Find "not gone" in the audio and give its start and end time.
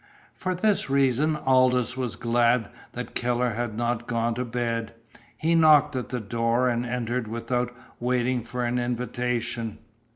3.77-4.33